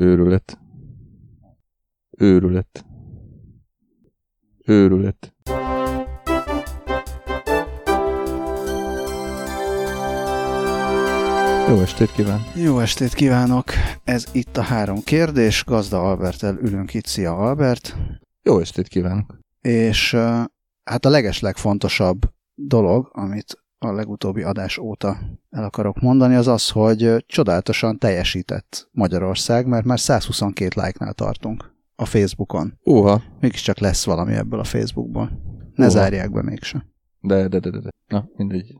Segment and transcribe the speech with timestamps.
[0.00, 0.58] Őrület.
[2.10, 2.84] Őrület.
[4.64, 5.34] Őrület.
[11.68, 12.40] Jó estét kíván!
[12.54, 13.64] Jó estét kívánok!
[14.04, 15.64] Ez itt a három kérdés.
[15.64, 17.06] Gazda Albertel ülünk itt.
[17.06, 17.96] Szia Albert!
[18.42, 19.38] Jó estét kívánok!
[19.60, 20.14] És
[20.84, 22.18] hát a legeslegfontosabb
[22.54, 25.16] dolog, amit a legutóbbi adás óta
[25.50, 32.04] el akarok mondani, az az, hogy csodálatosan teljesített Magyarország, mert már 122 like-nál tartunk a
[32.04, 32.78] Facebookon.
[32.84, 33.22] Uha!
[33.40, 35.30] Mégiscsak lesz valami ebből a Facebookból.
[35.74, 35.88] Ne Uha.
[35.94, 36.82] zárják be mégsem.
[37.20, 37.88] De, de, de, de, de.
[38.06, 38.74] Na, mindegy.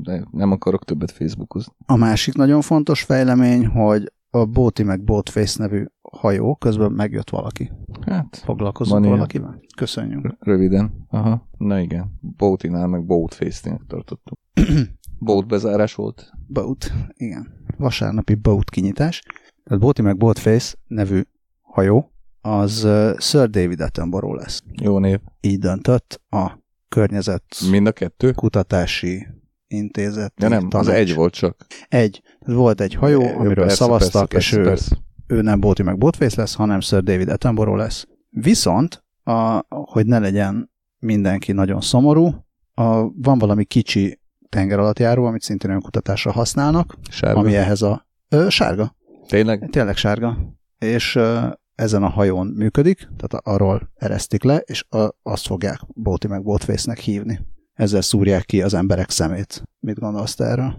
[0.00, 1.72] De nem akarok többet Facebookozni.
[1.86, 7.70] A másik nagyon fontos fejlemény, hogy a Bóti meg Boatface nevű hajó, közben megjött valaki.
[8.06, 9.16] Hát, Foglalkozunk ilyen.
[9.16, 9.60] valakivel?
[9.76, 10.26] Köszönjük.
[10.26, 11.06] r- röviden.
[11.08, 11.48] Aha.
[11.58, 12.18] Na igen.
[12.36, 14.38] Boatinál meg Boatface-nél tartottunk.
[15.18, 16.32] Boat bezárás volt.
[16.46, 17.64] Boat, igen.
[17.76, 19.22] Vasárnapi Boat kinyitás.
[19.64, 21.22] Tehát Bóti meg Boatface nevű
[21.60, 24.62] hajó, az Sir David Attenborough lesz.
[24.82, 25.18] Jó név.
[25.40, 28.32] Így döntött a környezet Mind a kettő?
[28.32, 29.26] kutatási
[29.66, 30.32] intézet.
[30.36, 31.66] Ja nem, az egy volt csak.
[31.88, 32.22] Egy.
[32.38, 34.96] Volt egy hajó, Jó, amiről persze, szavaztak, persze, és ő, persze.
[35.26, 38.06] ő nem Bóti meg Boatface lesz, hanem Sir David Attenborough lesz.
[38.30, 42.34] Viszont, a, hogy ne legyen mindenki nagyon szomorú,
[42.74, 44.19] a, van valami kicsi
[44.50, 47.38] tengeralattjáró, amit szintén önkutatásra használnak, Sárga.
[47.38, 48.96] ami ehhez a ö, sárga,
[49.28, 49.68] Tényleg?
[49.70, 50.38] tényleg sárga,
[50.78, 56.26] és ö, ezen a hajón működik, tehát arról eresztik le, és a, azt fogják Bóti
[56.26, 57.40] meg Boatface-nek hívni.
[57.74, 59.62] Ezzel szúrják ki az emberek szemét.
[59.78, 60.76] Mit gondolsz erről?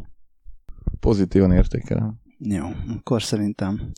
[0.99, 2.19] Pozitívan értékelem.
[2.37, 2.65] Jó,
[2.97, 3.91] akkor szerintem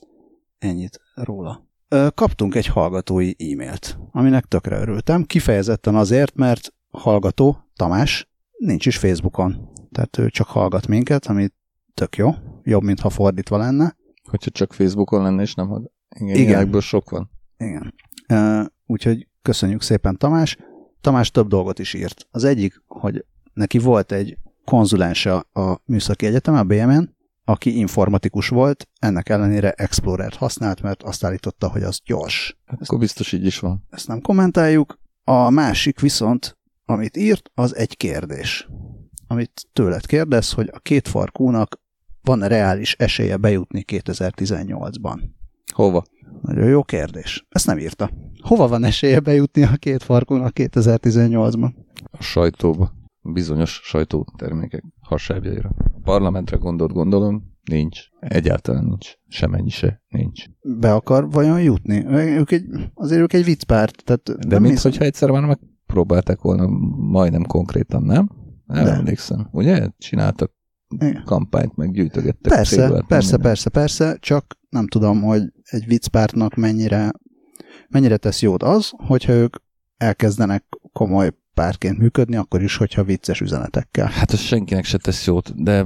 [0.58, 1.68] ennyit róla.
[1.88, 8.32] Ö, Kaptunk egy hallgatói e-mailt, aminek tökre örültem, kifejezetten azért, mert hallgató, Tamás,
[8.66, 9.70] nincs is Facebookon.
[9.92, 11.48] Tehát ő csak hallgat minket, ami
[11.94, 12.32] tök jó,
[12.64, 13.96] jobb, mintha fordítva lenne.
[14.30, 15.92] Hogyha csak Facebookon lenne, és nem hall...
[16.20, 16.82] Igen, Igen.
[16.82, 17.30] Sok van.
[17.58, 17.94] Igen.
[18.86, 20.58] Úgyhogy köszönjük szépen Tamás.
[21.02, 22.28] Tamás több dolgot is írt.
[22.32, 27.16] Az egyik, hogy neki volt egy konzulense a Műszaki Egyetem, a BMN,
[27.46, 32.58] aki informatikus volt, ennek ellenére Explorer-t használt, mert azt állította, hogy az gyors.
[32.66, 33.86] Akkor biztos így is van.
[33.90, 35.00] Ezt nem kommentáljuk.
[35.24, 36.58] A másik viszont,
[36.94, 38.68] amit írt, az egy kérdés.
[39.28, 41.82] Amit tőled kérdez, hogy a két farkúnak
[42.22, 45.20] van-e reális esélye bejutni 2018-ban?
[45.74, 46.04] Hova?
[46.42, 47.46] Nagyon jó kérdés.
[47.50, 48.12] Ezt nem írta.
[48.42, 51.74] Hova van esélye bejutni a két farkúnak 2018-ban?
[52.12, 52.94] A sajtóba.
[53.22, 55.70] Bizonyos sajtótermékek hasábjaira.
[55.78, 58.00] A parlamentre gondolt gondolom, nincs.
[58.20, 59.14] Egyáltalán nincs.
[59.28, 60.44] Semennyi se nincs.
[60.80, 62.06] Be akar vajon jutni?
[62.16, 64.04] Ők egy, azért ők egy viccpárt.
[64.04, 65.58] Tehát De mint hiszem- hogyha egyszer már
[65.94, 66.68] megpróbálták volna
[66.98, 68.30] majdnem konkrétan, nem?
[68.66, 68.92] Nem De.
[68.92, 69.48] emlékszem.
[69.52, 69.88] Ugye?
[69.98, 70.52] Csináltak
[71.00, 71.24] Igen.
[71.26, 77.12] kampányt, meg gyűjtögettek Persze, cédulát, persze, persze, persze, csak nem tudom, hogy egy viccpártnak mennyire,
[77.90, 79.56] mennyire tesz jót az, hogyha ők
[79.98, 84.08] elkezdenek komoly pártként működni, akkor is, hogyha vicces üzenetekkel.
[84.08, 85.86] Hát ez senkinek se tesz jót, de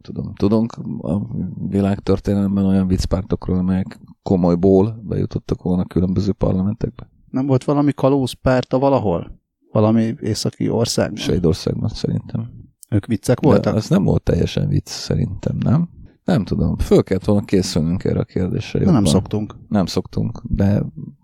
[0.00, 1.20] tudom, tudunk a
[1.68, 7.11] világtörténelemben olyan viccpártokról, amelyek komolyból bejutottak volna különböző parlamentekbe.
[7.32, 9.40] Nem volt valami kalózpárta valahol?
[9.72, 11.16] Valami északi ország?
[11.16, 12.50] Svédországban szerintem.
[12.90, 13.74] Ők viccek De voltak?
[13.74, 15.88] az nem volt teljesen vicc szerintem, nem?
[16.24, 16.76] Nem tudom.
[16.76, 18.84] Föl kellett volna készülnünk erre a kérdésre.
[18.84, 19.56] De nem szoktunk.
[19.68, 20.82] Nem szoktunk, de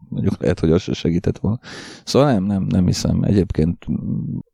[0.09, 1.59] mondjuk lehet, hogy az se segített volna.
[2.05, 3.23] Szóval nem, nem, nem hiszem.
[3.23, 3.87] Egyébként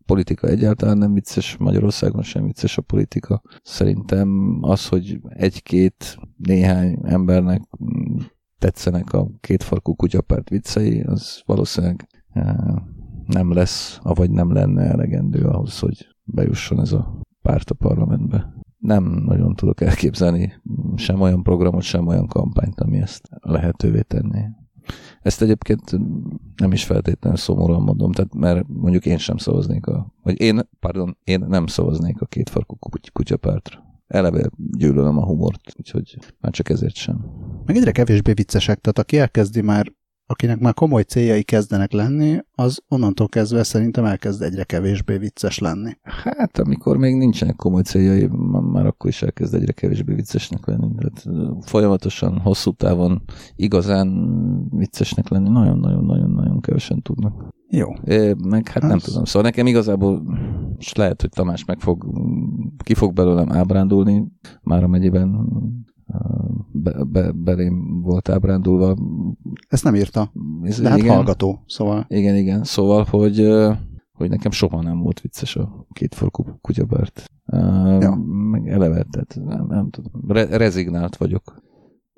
[0.06, 3.43] politika egyáltalán nem vicces, Magyarországon sem vicces a politika.
[3.62, 7.62] Szerintem az, hogy egy-két, néhány embernek
[8.64, 12.08] tetszenek a kétfarkú kutyapárt viccei, az valószínűleg
[13.26, 18.54] nem lesz, avagy nem lenne elegendő ahhoz, hogy bejusson ez a párt a parlamentbe.
[18.78, 20.52] Nem nagyon tudok elképzelni
[20.97, 24.50] sem olyan programot, sem olyan kampányt, ami ezt lehetővé tenné.
[25.20, 25.98] Ezt egyébként
[26.56, 31.16] nem is feltétlenül szomorúan mondom, tehát mert mondjuk én sem szavaznék a, vagy én, pardon,
[31.25, 33.82] én nem szavaznék a kétfarkú kuty- kutyapártra.
[34.06, 37.25] Eleve gyűlölöm a humort, úgyhogy már csak ezért sem.
[37.66, 39.93] Meg egyre kevésbé viccesek, tehát aki elkezdi már,
[40.26, 45.93] akinek már komoly céljai kezdenek lenni, az onnantól kezdve szerintem elkezd egyre kevésbé vicces lenni.
[46.02, 48.28] Hát, amikor még nincsenek komoly céljai,
[48.72, 50.88] már akkor is elkezd egyre kevésbé viccesnek lenni.
[50.99, 53.22] Tehát folyamatosan, hosszú távon
[53.56, 54.08] igazán
[54.70, 57.49] viccesnek lenni nagyon-nagyon-nagyon-nagyon kevesen tudnak.
[57.69, 57.88] Jó.
[58.05, 59.25] É, meg hát nem Az- tudom.
[59.25, 60.22] Szóval nekem igazából,
[60.78, 62.06] és lehet, hogy Tamás meg fog,
[62.84, 64.25] ki fog belőlem ábrándulni,
[64.62, 65.46] már a megyében
[66.72, 68.96] be, be, belém volt ábrándulva.
[69.69, 70.32] Ezt nem írta.
[70.62, 72.64] Ez- De hát igen, hallgató, szóval Igen, igen.
[72.64, 73.49] Szóval, hogy,
[74.12, 77.25] hogy nekem soha nem volt vicces a kétfarkú kutyabárt.
[78.00, 78.14] Ja.
[78.50, 80.12] Meg eleve, tehát nem, nem tudom.
[80.28, 81.62] Re- rezignált vagyok.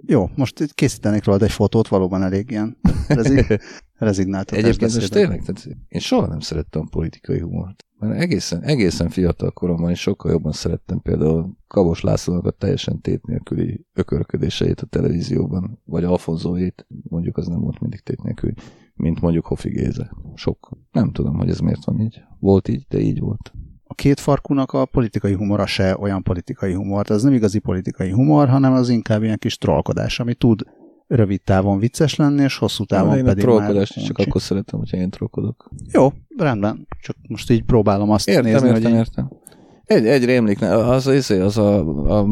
[0.07, 2.77] Jó, most készítenék rólad egy fotót, valóban elég ilyen
[3.09, 3.47] rezig,
[3.99, 7.86] rezignáltatás Egyébként most tényleg, tehát én soha nem szerettem politikai humort.
[7.99, 13.27] Mert egészen, egészen fiatal koromban is sokkal jobban szerettem például Kabos Lászlónak a teljesen tét
[13.27, 18.55] nélküli ökörködéseit a televízióban, vagy Alfonzóét, mondjuk az nem volt mindig tét nélküli,
[18.95, 20.11] mint mondjuk Hofi Géze.
[20.35, 20.71] Sok.
[20.93, 22.21] Nem tudom, hogy ez miért van így.
[22.39, 23.53] Volt így, de így volt.
[23.85, 28.49] A két farkúnak a politikai humora se olyan politikai humor, ez nem igazi politikai humor,
[28.49, 30.63] hanem az inkább ilyen kis trollkodás, ami tud
[31.07, 34.97] rövid távon vicces lenni, és hosszú távon én a pedig már csak akkor szeretem, hogyha
[34.97, 35.71] én trollkodok.
[35.93, 36.87] Jó, rendben.
[37.01, 39.31] Csak most így próbálom azt Értem, nézni, értem, hogy így- értem.
[39.85, 41.79] Egy, egy rémlik, az, az, az a,
[42.19, 42.27] a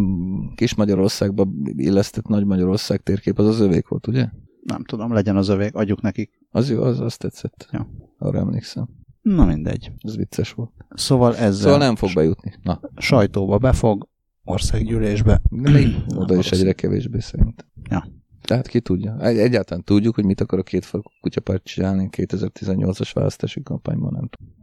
[0.54, 4.28] kis Magyarországba illesztett Nagy Magyarország térkép, az az övék volt, ugye?
[4.64, 6.30] nem tudom, legyen az övék, adjuk nekik.
[6.50, 7.68] Az jó, az azt tetszett.
[7.72, 7.88] Ja.
[8.18, 8.88] Arra emlékszem.
[9.22, 9.92] Na mindegy.
[9.98, 10.70] Ez vicces volt.
[10.94, 12.54] Szóval ezzel Szóval nem fog bejutni.
[12.62, 14.08] Na, sajtóba befog,
[14.44, 15.40] országgyűlésbe.
[15.50, 17.66] még oda is egyre kevésbé szerint.
[17.90, 18.06] Ja.
[18.46, 19.20] Tehát ki tudja.
[19.20, 24.28] Egy, egyáltalán tudjuk, hogy mit akar a két fal kutyapárt csinálni 2018-as választási kampányban, nem
[24.28, 24.54] tudom.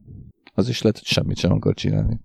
[0.53, 2.19] Az is lehet, hogy semmit sem akar csinálni.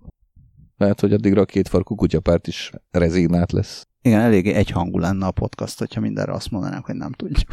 [0.76, 3.87] Lehet, hogy addigra a két farkú kutyapárt is rezignált lesz.
[4.03, 7.49] Igen, eléggé egyhangú lenne a podcast, hogyha mindenre azt mondanánk, hogy nem tudjuk.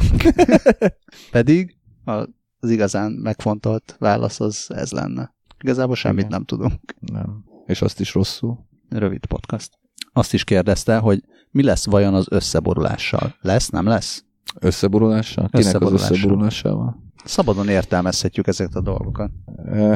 [1.30, 5.34] Pedig az igazán megfontolt válasz az ez lenne.
[5.62, 6.30] Igazából semmit Igen.
[6.30, 6.94] nem tudunk.
[7.00, 7.44] Nem.
[7.66, 8.66] És azt is rosszul.
[8.88, 9.78] Rövid podcast.
[10.16, 13.34] Azt is kérdezte, hogy mi lesz vajon az összeborulással?
[13.40, 14.24] Lesz, nem lesz?
[14.60, 15.48] Összeborulással?
[15.48, 16.14] Kinek az Összeborulással.
[16.16, 17.02] összeborulásával?
[17.24, 19.30] Szabadon értelmezhetjük ezeket a dolgokat.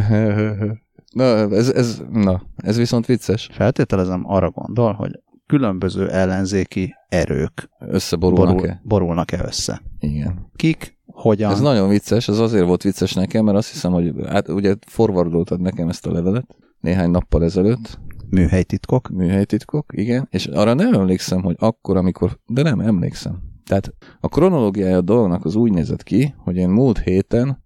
[1.12, 3.48] Na, ez, ez, na, ez viszont vicces.
[3.52, 8.80] Feltételezem arra gondol, hogy különböző ellenzéki erők borul, Összeborulnak-e?
[8.84, 9.82] borulnak-e össze.
[9.98, 10.50] Igen.
[10.56, 14.48] Kik, hogyan, Ez nagyon vicces, ez azért volt vicces nekem, mert azt hiszem, hogy hát
[14.48, 17.98] ugye forwardoltad nekem ezt a levelet néhány nappal ezelőtt,
[18.30, 19.08] műhelytitkok.
[19.08, 23.42] műhelytitkok, igen, és arra nem emlékszem, hogy akkor, amikor, de nem emlékszem.
[23.64, 27.64] Tehát a kronológiája a dolognak az úgy nézett ki, hogy én múlt héten,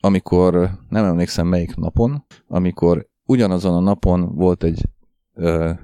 [0.00, 4.88] amikor nem emlékszem melyik napon, amikor ugyanazon a napon volt egy
[5.34, 5.76] eh,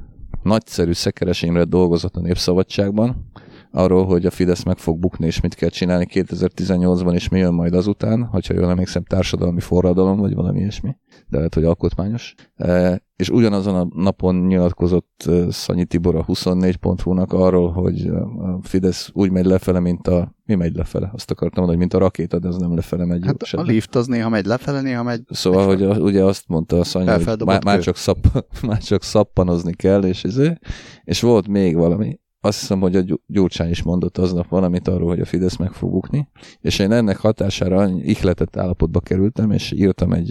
[0.42, 3.30] nagyszerű Szekeres Imre dolgozat a Népszabadságban,
[3.72, 7.54] arról, hogy a Fidesz meg fog bukni, és mit kell csinálni 2018-ban, és mi jön
[7.54, 10.96] majd azután, hogyha jól emlékszem, társadalmi forradalom, vagy valami ilyesmi,
[11.28, 12.34] de lehet, hogy alkotmányos.
[12.56, 19.10] E, és ugyanazon a napon nyilatkozott e, Szanyi Tibor a 24.hu-nak arról, hogy a Fidesz
[19.12, 20.34] úgy megy lefele, mint a...
[20.44, 21.10] Mi megy lefele?
[21.14, 23.26] Azt akartam mondani, mint a rakéta, de az nem lefele megy.
[23.26, 26.78] Hát a lift az néha megy lefele, néha megy Szóval, hogy a, ugye azt mondta
[26.78, 28.24] a Szanya, hogy Felfeldobott már, csak szapp,
[28.66, 30.58] már csak szappanozni kell, és, ezé,
[31.04, 32.19] és volt még valami.
[32.42, 35.72] Azt hiszem, hogy a Gyur- Gyurcsány is mondott aznap valamit arról, hogy a Fidesz meg
[35.72, 36.28] fog bukni,
[36.60, 40.30] és én ennek hatására ihletett állapotba kerültem, és írtam egy,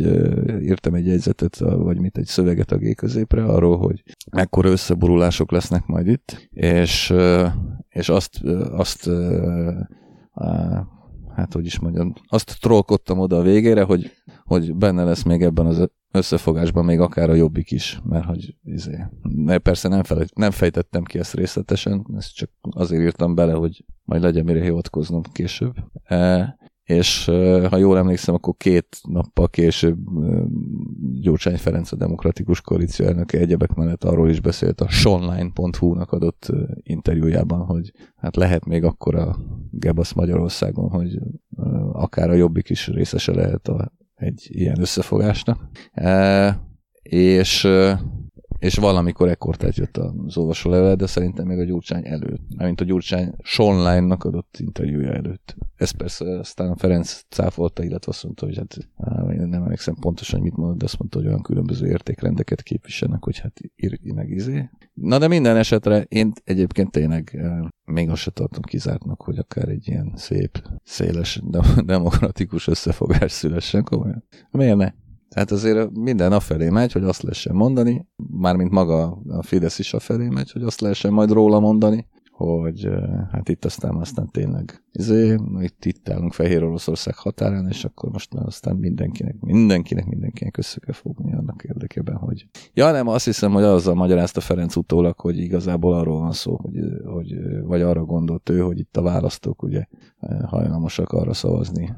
[0.62, 5.86] írtam egy jegyzetet, vagy mit, egy szöveget a G középre arról, hogy mekkora összeborulások lesznek
[5.86, 7.14] majd itt, és,
[7.90, 8.42] és azt,
[8.72, 9.10] azt
[11.36, 14.12] hát hogy is mondjam, azt trollkodtam oda a végére, hogy,
[14.44, 19.06] hogy benne lesz még ebben az összefogásban még akár a jobbik is, mert hogy izé,
[19.22, 23.86] ne, persze nem, fele, nem fejtettem ki ezt részletesen, ezt csak azért írtam bele, hogy
[24.04, 25.74] majd legyen mire hivatkoznom később.
[26.04, 30.44] E, és e, ha jól emlékszem, akkor két nappal később e,
[31.22, 36.56] Gyurcsány Ferenc a Demokratikus Koalíció elnöke egyebek mellett arról is beszélt a sonline.hu-nak adott e,
[36.84, 39.38] interjújában, hogy hát lehet még akkor a
[39.72, 41.22] Gebasz Magyarországon, hogy e,
[41.92, 45.70] akár a jobbik is részese lehet a, egy ilyen összefogásnak.
[45.92, 46.60] E,
[47.02, 48.00] és, e,
[48.60, 52.84] és valamikor ekkor jött az olvasó levelet, de szerintem még a Gyurcsány előtt, mint a
[52.84, 55.56] Gyurcsány Sonline-nak adott interjúja előtt.
[55.76, 58.78] Ez persze aztán Ferenc cáfolta, illetve azt mondta, hogy hát
[59.32, 63.40] én nem emlékszem pontosan, mit mondott, de azt mondta, hogy olyan különböző értékrendeket képviselnek, hogy
[63.40, 64.70] hát írj meg izé.
[64.94, 67.60] Na de minden esetre én egyébként tényleg eh,
[67.92, 73.84] még azt se tartom kizártnak, hogy akár egy ilyen szép, széles, de- demokratikus összefogás szülessen
[73.84, 74.24] komolyan.
[74.52, 74.92] Miért ne?
[75.30, 80.28] Tehát azért minden afelé megy, hogy azt lehessen mondani, mármint maga a Fidesz is afelé
[80.28, 82.08] megy, hogy azt lehessen majd róla mondani,
[82.40, 82.90] hogy
[83.32, 88.34] hát itt aztán aztán tényleg izé, itt, itt állunk Fehér Oroszország határán, és akkor most
[88.34, 93.52] már aztán mindenkinek, mindenkinek, mindenkinek össze kell fogni annak érdekében, hogy ja nem, azt hiszem,
[93.52, 98.50] hogy azzal magyarázta Ferenc utólag, hogy igazából arról van szó, hogy, hogy vagy arra gondolt
[98.50, 99.86] ő, hogy itt a választók ugye
[100.46, 101.96] hajlamosak arra szavazni,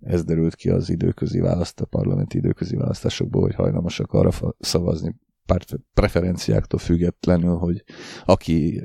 [0.00, 5.14] ez derült ki az időközi választ, a parlamenti időközi választásokból, hogy hajlamosak arra szavazni
[5.46, 7.84] párt preferenciáktól függetlenül, hogy
[8.24, 8.82] aki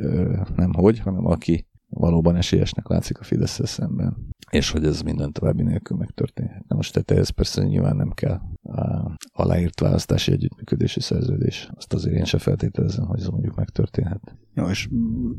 [0.56, 5.64] nem hogy, hanem aki valóban esélyesnek látszik a fidesz szemben, és hogy ez minden további
[5.64, 6.68] nélkül megtörténhet.
[6.68, 8.40] Na most tehát ehhez persze nyilván nem kell
[8.70, 9.02] á,
[9.34, 11.70] aláírt választási együttműködési szerződés.
[11.74, 14.38] Azt azért én se feltételezem, hogy ez mondjuk megtörténhet.
[14.54, 14.90] Jó, és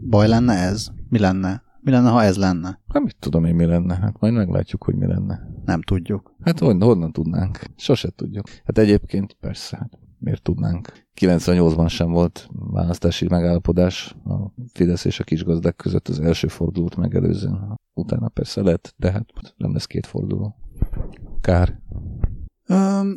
[0.08, 0.88] baj lenne ez?
[1.08, 1.62] Mi lenne?
[1.80, 2.80] Mi lenne, ha ez lenne?
[2.88, 3.94] Hát mit tudom én, mi lenne?
[3.94, 5.40] Hát majd meglátjuk, hogy mi lenne.
[5.64, 6.34] Nem tudjuk.
[6.40, 7.58] Hát honnan, honnan tudnánk?
[7.76, 8.46] Sose tudjuk.
[8.64, 11.06] Hát egyébként persze, hát miért tudnánk?
[11.20, 17.80] 98-ban sem volt választási megállapodás a Fidesz és a kisgazdák között az első fordulót megelőzően.
[17.94, 19.26] Utána persze lett, de hát
[19.56, 20.56] nem lesz két forduló.
[21.40, 21.78] Kár.
[22.68, 23.14] Um,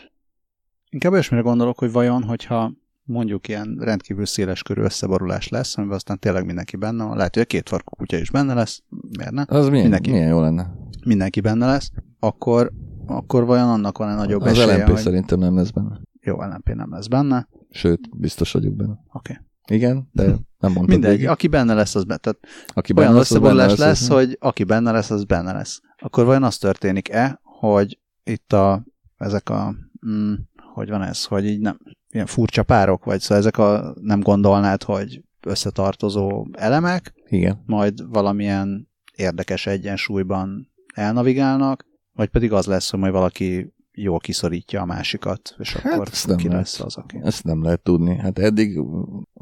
[0.90, 2.72] inkább olyasmire gondolok, hogy vajon, hogyha
[3.06, 7.16] mondjuk ilyen rendkívül széles körű összeborulás lesz, amiben aztán tényleg mindenki benne van.
[7.16, 8.82] Lehet, hogy a két farkú kutya is benne lesz,
[9.18, 9.44] miért ne?
[9.46, 10.70] Az milyen, mindenki, milyen jó lenne.
[11.04, 12.72] Mindenki benne lesz, akkor,
[13.06, 15.00] akkor vajon annak van-e nagyobb az esélye, LNP hogy...
[15.00, 16.00] szerintem nem lesz benne.
[16.26, 17.48] Jó, LNP nem lesz benne.
[17.70, 18.98] Sőt, biztos vagyok benne.
[19.12, 19.32] Oké.
[19.32, 19.76] Okay.
[19.76, 20.84] Igen, de nem mondtam.
[20.84, 21.28] Mindegy, végig.
[21.28, 22.18] aki benne lesz, az benne.
[22.18, 25.80] Tehát aki olyan benne lesz, összeborulás lesz, lesz, hogy aki benne lesz, az benne lesz.
[25.96, 29.74] Akkor vajon az történik-e, hogy itt a, ezek a,
[30.06, 30.34] mm,
[30.74, 31.78] hogy van ez, hogy így nem,
[32.10, 37.62] ilyen furcsa párok, vagy szóval ezek a nem gondolnád, hogy összetartozó elemek, Igen.
[37.66, 44.84] majd valamilyen érdekes egyensúlyban elnavigálnak, vagy pedig az lesz, hogy majd valaki jól kiszorítja a
[44.84, 47.18] másikat, és hát akkor nem ki lesz az, aki...
[47.22, 48.16] Ezt nem lehet tudni.
[48.16, 48.80] Hát eddig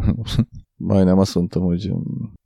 [0.76, 1.92] majdnem azt mondtam, hogy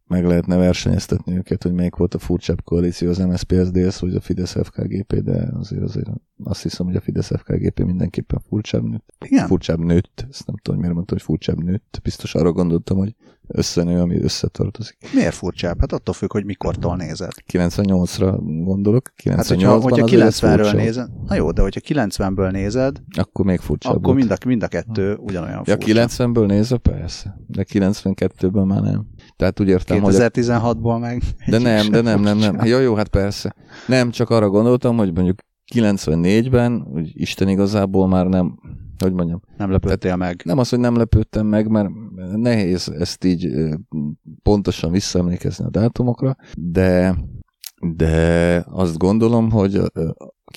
[0.08, 4.20] meg lehetne versenyeztetni őket, hogy melyik volt a furcsább koalíció, az MSZP, SZDSZ vagy a
[4.20, 6.08] Fidesz FKGP, de azért azért
[6.44, 9.14] azt hiszem, hogy a Fidesz FKGP mindenképpen furcsább nőtt.
[9.24, 9.46] Igen.
[9.46, 12.00] Furcsább nőtt, ezt nem tudom, miért mondtam, hogy furcsább nőtt.
[12.02, 13.14] Biztos arra gondoltam, hogy
[13.46, 14.98] összenő, ami összetartozik.
[15.14, 15.80] Miért furcsább?
[15.80, 17.32] Hát attól függ, hogy mikortól nézed.
[17.52, 19.12] 98-ra gondolok.
[19.16, 23.96] 98 hát, hogyha, hogyha 90-ről nézed, na jó, de hogyha 90-ből nézed, akkor még furcsább
[23.96, 26.06] Akkor mind a, mind a kettő ugyanolyan ja, furcsa.
[26.06, 29.06] 90-ből nézve persze, de 92-ből már nem.
[29.38, 31.22] Tehát úgy értem, 2016-ból meg.
[31.46, 32.64] De nem, de nem, nem, nem.
[32.64, 33.54] Ja, jó, hát persze.
[33.86, 35.38] Nem, csak arra gondoltam, hogy mondjuk
[35.74, 38.58] 94-ben, hogy Isten igazából már nem,
[38.98, 39.40] hogy mondjam.
[39.56, 40.40] Nem lepődtél meg.
[40.44, 41.88] Nem az, hogy nem lepődtem meg, mert
[42.36, 43.48] nehéz ezt így
[44.42, 47.16] pontosan visszaemlékezni a dátumokra, de,
[47.80, 49.80] de azt gondolom, hogy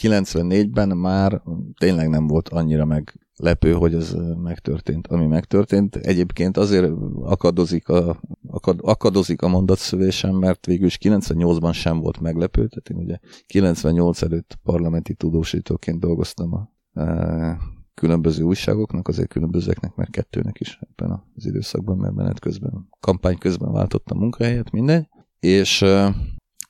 [0.01, 1.41] 94-ben már
[1.77, 5.95] tényleg nem volt annyira meg lepő, hogy ez megtörtént, ami megtörtént.
[5.95, 12.67] Egyébként azért akadozik a, akad, akadozik a mondatszövésem, mert végül is 98-ban sem volt meglepő,
[12.67, 16.71] tehát én ugye 98 előtt parlamenti tudósítóként dolgoztam a
[17.01, 17.57] e,
[17.93, 23.71] különböző újságoknak, azért különbözőeknek, mert kettőnek is ebben az időszakban, mert menet közben, kampány közben
[23.71, 25.07] váltottam munkahelyet, mindegy,
[25.39, 26.15] és e,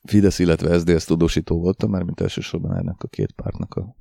[0.02, 3.96] Fidesz, illetve SZDSZ tudósító voltam, mert mint elsősorban ennek a két pártnak a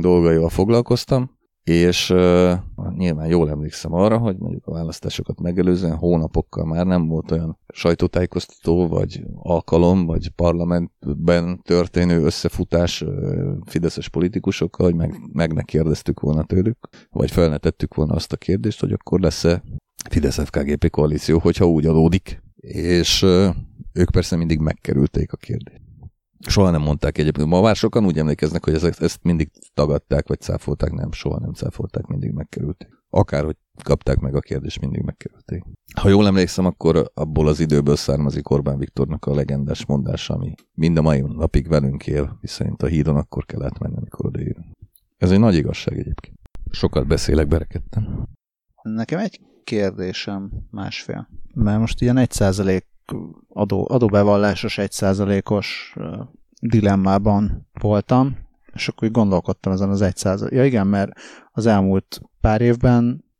[0.00, 2.52] dolgaival foglalkoztam, és uh,
[2.96, 8.88] nyilván jól emlékszem arra, hogy mondjuk a választásokat megelőzően hónapokkal már nem volt olyan sajtótájékoztató,
[8.88, 16.44] vagy alkalom, vagy parlamentben történő összefutás uh, fideszes politikusokkal, hogy meg, meg ne kérdeztük volna
[16.44, 19.62] tőlük, vagy felnetettük volna azt a kérdést, hogy akkor lesz-e
[20.10, 22.42] Fidesz-FKGP koalíció, hogyha úgy adódik.
[22.60, 23.54] És uh,
[23.96, 25.82] ők persze mindig megkerülték a kérdést.
[26.40, 27.48] Soha nem mondták egyébként.
[27.48, 30.92] Ma már sokan úgy emlékeznek, hogy ezek, ezt mindig tagadták, vagy cáfolták.
[30.92, 32.88] Nem, soha nem cáfolták, mindig megkerülték.
[33.10, 35.64] Akárhogy kapták meg a kérdést, mindig megkerülték.
[36.00, 40.96] Ha jól emlékszem, akkor abból az időből származik Orbán Viktornak a legendás mondása, ami mind
[40.96, 44.66] a mai napig velünk él, viszont a hídon akkor kell átmenni, amikor odaérünk.
[45.16, 46.38] Ez egy nagy igazság egyébként.
[46.70, 48.28] Sokat beszélek, berekedtem.
[48.82, 51.28] Nekem egy kérdésem másfél.
[51.54, 52.86] Mert most ilyen egy százalék
[53.48, 55.96] adó, adóbevallásos egyszázalékos
[56.60, 58.36] dilemmában voltam,
[58.72, 60.54] és akkor gondolkodtam ezen az egy százalék.
[60.54, 61.10] Ja igen, mert
[61.52, 62.62] az elmúlt pár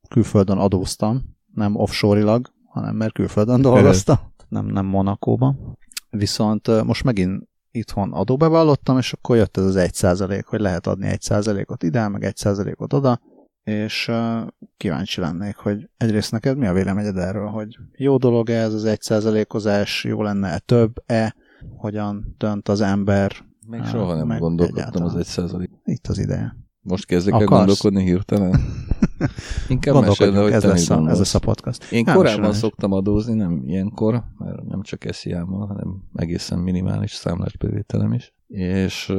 [0.09, 4.17] külföldön adóztam, nem offshore-ilag, hanem mert külföldön dolgoztam,
[4.49, 5.79] nem, nem Monakóban.
[6.11, 11.07] Viszont most megint itthon adóbevallottam, és akkor jött ez az egy százalék, hogy lehet adni
[11.07, 13.21] egy százalékot ide, meg egy százalékot oda,
[13.67, 14.47] és uh,
[14.77, 19.01] kíváncsi lennék, hogy egyrészt neked mi a véleményed erről, hogy jó dolog ez az egy
[19.01, 21.35] százalékozás, jó lenne-e több-e,
[21.77, 23.33] hogyan dönt az ember.
[23.67, 25.71] Még uh, soha nem gondolkodtam az egy százalék.
[25.85, 26.57] Itt az ideje.
[26.81, 28.61] Most kezdek el gondolkodni hirtelen?
[29.69, 31.93] Inkább mesélne, hogy ez lesz, a, ez lesz a podcast.
[31.93, 38.13] Én nem korábban szoktam adózni, nem ilyenkor, mert nem csak esziámmal, hanem egészen minimális számlásbevételem
[38.13, 38.35] is.
[38.47, 39.13] És,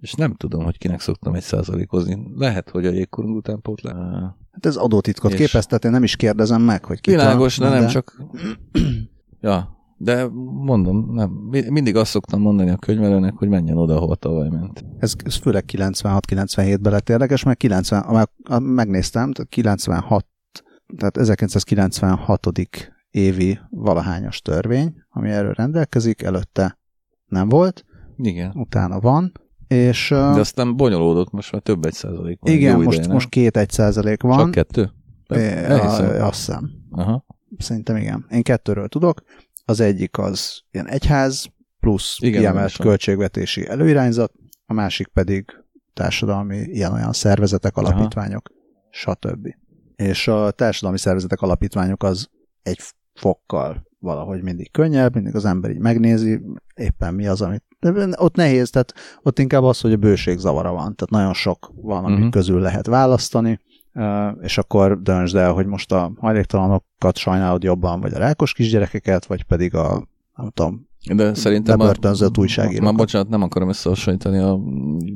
[0.00, 2.18] és nem tudom, hogy kinek szoktam egy százalékozni.
[2.36, 3.92] Lehet, hogy a jégkorong után le.
[4.50, 5.38] Hát ez adótitkot és...
[5.38, 7.10] képeztető, nem is kérdezem meg, hogy ki.
[7.10, 8.22] Világos, de nem csak...
[9.40, 14.48] ja, de mondom, nem, mindig azt szoktam mondani a könyvelőnek, hogy menjen oda, ahol tavaly
[14.48, 14.84] ment.
[14.98, 18.28] Ez, ez főleg 96-97-ben lett érdekes, mert 90, már
[18.60, 20.26] megnéztem, tehát 96,
[20.96, 22.46] tehát 1996.
[23.10, 26.78] évi valahányos törvény, ami erről rendelkezik, előtte
[27.26, 27.84] nem volt,
[28.18, 28.52] Igen.
[28.54, 29.32] utána van,
[29.68, 32.52] És, De aztán bonyolódott, most már több egy százalék van.
[32.54, 34.38] igen, most, ideje, most két egy százalék van.
[34.38, 34.90] Csak kettő?
[35.28, 36.70] É, a- azt hiszem.
[36.90, 37.24] Aha.
[37.58, 38.26] Szerintem igen.
[38.30, 39.22] Én kettőről tudok.
[39.64, 41.46] Az egyik az ilyen egyház
[41.80, 44.32] plusz Igen, kiemelt költségvetési előirányzat,
[44.66, 45.44] a másik pedig
[45.94, 47.86] társadalmi ilyen-olyan szervezetek, Aha.
[47.88, 48.50] alapítványok,
[48.90, 49.48] stb.
[49.96, 52.28] És a társadalmi szervezetek, alapítványok az
[52.62, 52.78] egy
[53.14, 56.40] fokkal valahogy mindig könnyebb, mindig az ember így megnézi,
[56.74, 57.64] éppen mi az, amit...
[57.80, 61.72] De ott nehéz, tehát ott inkább az, hogy a bőség zavara van, tehát nagyon sok
[61.82, 62.16] van, amik Mhm.
[62.16, 62.30] uh-huh.
[62.30, 63.60] közül lehet választani,
[64.40, 69.42] és akkor döntsd el, hogy most a hajléktalanokat sajnálod jobban, vagy a rákos kisgyerekeket, vagy
[69.42, 72.84] pedig a, nem tudom, De szerintem Bebörtönzött újságírókat.
[72.84, 74.58] Már bocsánat, nem akarom összehasonlítani a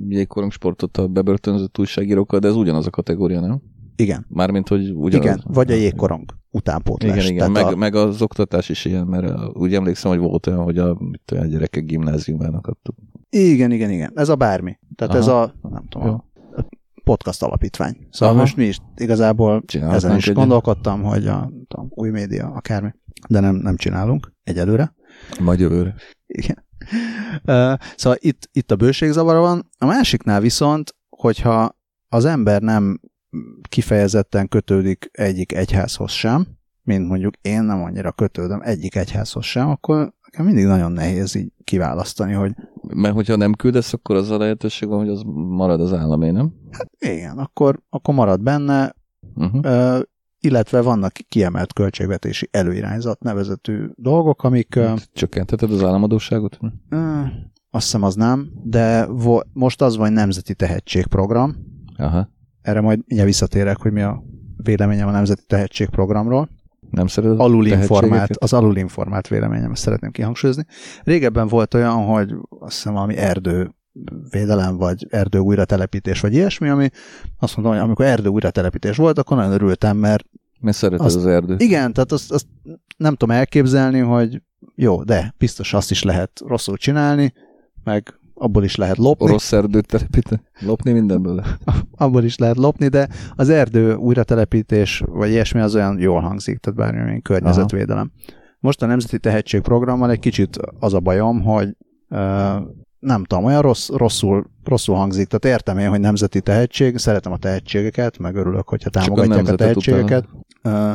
[0.08, 3.62] jégkorong sportot a bebörtönzött újságírókkal, de ez ugyanaz a kategória, nem?
[3.96, 5.26] igen, Mármint, hogy ugyanaz.
[5.26, 7.16] igen, vagy a jégkorong utánpótlás.
[7.16, 10.46] Igen, igen, meg, a, meg az oktatás is ilyen, mert uh, úgy emlékszem, hogy volt
[10.46, 12.96] olyan, hogy a, mit a gyerekek gimnáziumának adtuk.
[13.30, 14.12] Igen, igen, igen.
[14.14, 14.78] Ez a bármi.
[14.94, 15.22] Tehát Aha.
[15.22, 16.12] ez a, nem tudom, Jó.
[16.12, 16.24] a
[17.04, 17.96] podcast alapítvány.
[18.10, 18.42] Szóval Aha.
[18.42, 22.90] most mi is igazából ezen is egy- gondolkodtam, hogy a tudom, új média, akármi,
[23.28, 24.94] de nem, nem csinálunk egyelőre.
[25.40, 25.94] Majd jövőre.
[26.26, 26.64] Igen.
[27.96, 29.70] Szóval itt, itt a bőségzavara van.
[29.78, 31.76] A másiknál viszont, hogyha
[32.08, 33.00] az ember nem
[33.68, 36.46] kifejezetten kötődik egyik egyházhoz sem,
[36.82, 41.52] mint mondjuk én nem annyira kötődöm egyik egyházhoz sem, akkor nekem mindig nagyon nehéz így
[41.64, 42.54] kiválasztani, hogy
[42.94, 46.52] Mert hogyha nem küldesz, akkor az a lehetőség van, hogy az marad az államé, nem?
[46.98, 48.94] igen, akkor, akkor marad benne,
[49.34, 49.60] Uh-huh.
[49.64, 50.00] ö,
[50.40, 56.58] illetve vannak kiemelt költségvetési előirányzat nevezetű dolgok, amik ö, Csökkentheted az államadóságot?
[56.88, 57.20] ö,
[57.70, 61.56] azt hiszem az nem, de vo- most az van, nemzeti tehetségprogram,
[61.96, 62.28] Aha.
[62.62, 64.22] Erre majd mindjárt visszatérek, hogy mi a
[64.56, 66.48] véleményem a Nemzeti Tehetségprogramról.
[66.90, 70.64] Nem szereted a Alulinformált, az alulinformált véleményem, ezt szeretném kihangsúlyozni.
[71.04, 73.74] Régebben volt olyan, hogy azt hiszem valami erdő
[74.30, 76.88] védelem, vagy erdő újratelepítés, vagy ilyesmi, ami
[77.38, 80.24] azt mondom, hogy amikor erdő újratelepítés volt, akkor nagyon örültem, mert
[80.60, 81.60] Mert szereted Azt- az erdőt.
[81.62, 82.46] igen, tehát azt, azt
[82.96, 84.42] nem tudom elképzelni, hogy
[84.74, 87.32] jó, de biztos azt is lehet rosszul csinálni,
[87.84, 89.26] meg abból is lehet lopni.
[89.26, 90.42] Rossz erdőt telepíteni?
[90.60, 91.44] Lopni mindenből?
[91.96, 96.78] abból is lehet lopni, de az erdő újratelepítés, vagy ilyesmi az olyan jól hangzik, tehát
[96.78, 98.12] bármilyen környezetvédelem.
[98.58, 101.76] Most a Nemzeti Tehetségprogrammal egy kicsit az a bajom, hogy
[102.08, 102.18] uh,
[102.98, 105.26] nem tudom, olyan rossz, rosszul, rosszul hangzik.
[105.26, 109.34] Tehát értem én, hogy nemzeti tehetség, szeretem a tehetségeket, meg örülök, hogyha a támogatják a,
[109.34, 110.28] nemzetet tehetségeket.
[110.64, 110.92] Uh,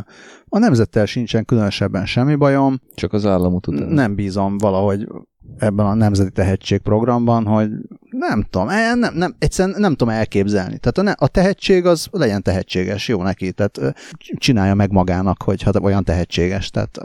[0.50, 3.88] a nemzettel sincsen különösebben semmi bajom, Csak az államot után.
[3.88, 5.08] nem bízom valahogy
[5.58, 7.70] ebben a nemzeti tehetségprogramban, hogy
[8.10, 10.78] nem tudom, eh, nem, nem, egyszerűen nem tudom elképzelni.
[10.78, 15.62] Tehát a, ne, a tehetség az legyen tehetséges, jó neki, tehát csinálja meg magának, hogy
[15.62, 16.70] ha olyan tehetséges.
[16.70, 17.00] Tehát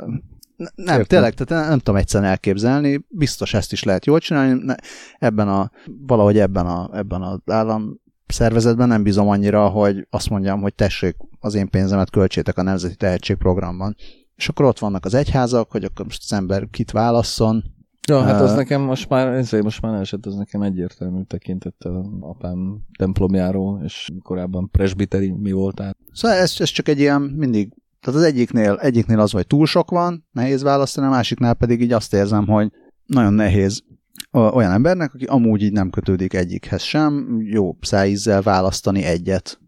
[0.57, 1.05] nem, Értem.
[1.05, 4.74] tényleg, tehát nem tudom egyszerűen elképzelni, biztos ezt is lehet jól csinálni, ne,
[5.18, 5.70] ebben a,
[6.07, 11.16] valahogy ebben, a, ebben az állam szervezetben nem bízom annyira, hogy azt mondjam, hogy tessék,
[11.40, 13.96] az én pénzemet költsétek a Nemzeti Tehetségprogramban.
[14.35, 17.71] És akkor ott vannak az egyházak, hogy akkor most az ember kit válasszon.
[18.08, 22.78] Ja, hát az nekem most már, ezért most már esett, az nekem egyértelmű tekintettel apám
[22.98, 25.96] templomjáró, és korábban presbiteri mi voltál.
[26.12, 29.90] Szóval ez, ez csak egy ilyen mindig, tehát az egyiknél, egyiknél az, hogy túl sok
[29.90, 32.72] van, nehéz választani, a másiknál pedig így azt érzem, hogy
[33.06, 33.82] nagyon nehéz
[34.30, 39.60] olyan embernek, aki amúgy így nem kötődik egyikhez sem, jó szájízzel választani egyet.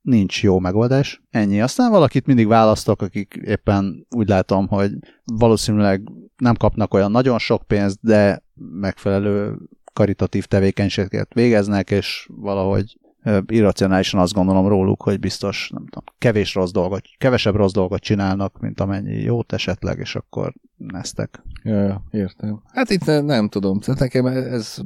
[0.00, 1.22] Nincs jó megoldás.
[1.30, 1.60] Ennyi.
[1.60, 4.92] Aztán valakit mindig választok, akik éppen úgy látom, hogy
[5.24, 6.02] valószínűleg
[6.36, 9.58] nem kapnak olyan nagyon sok pénzt, de megfelelő
[9.92, 12.98] karitatív tevékenységet végeznek, és valahogy
[13.46, 18.60] irracionálisan azt gondolom róluk, hogy biztos, nem tudom, kevés rossz dolgot, kevesebb rossz dolgot csinálnak,
[18.60, 21.42] mint amennyi jót esetleg, és akkor neztek.
[21.62, 22.62] Ja, ja, értem.
[22.64, 24.78] Hát itt ne- nem tudom, tehát nekem ez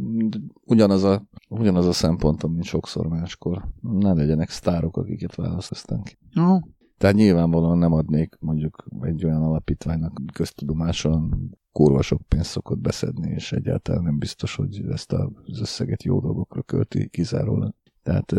[0.64, 3.68] ugyanaz a, ugyanaz a szempontom, mint sokszor máskor.
[3.80, 6.10] Ne legyenek sztárok, akiket választottunk.
[6.32, 6.58] No.
[6.98, 13.52] Tehát nyilvánvalóan nem adnék mondjuk egy olyan alapítványnak köztudomáson kurva sok pénzt szokott beszedni, és
[13.52, 17.74] egyáltalán nem biztos, hogy ezt az összeget jó dolgokra költi kizárólag.
[18.02, 18.34] Tehát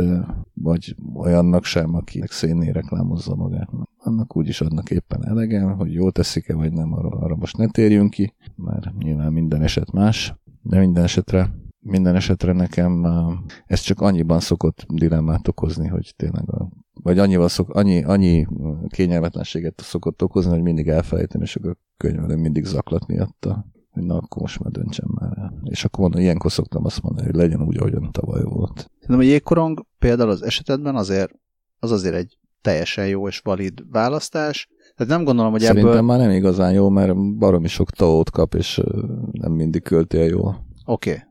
[0.53, 3.69] vagy olyannak sem, aki szénné reklámozza magát.
[3.97, 7.67] Annak úgy is adnak éppen elegen, hogy jól teszik-e, vagy nem, arra, arra most ne
[7.67, 13.07] térjünk ki, mert nyilván minden eset más, de minden esetre minden esetre nekem
[13.65, 18.47] ez csak annyiban szokott dilemmát okozni, hogy tényleg a, vagy annyival szok, annyi, annyi
[18.87, 24.41] kényelmetlenséget szokott okozni, hogy mindig elfelejtem, és akkor könyvelem mindig zaklat miatta, hogy na akkor
[24.41, 25.53] most már döntsem már el.
[25.63, 28.89] És akkor mondom, ilyenkor szoktam azt mondani, hogy legyen úgy, ahogyan tavaly volt.
[28.99, 31.31] Szerintem a jégkorong például az esetedben azért,
[31.79, 34.67] az azért egy teljesen jó és valid választás.
[34.95, 36.01] Tehát nem gondolom, hogy Szerintem ebből...
[36.01, 38.81] már nem igazán jó, mert baromi sok taót kap, és
[39.31, 40.65] nem mindig költi el jól.
[40.85, 41.11] Oké.
[41.11, 41.23] Okay.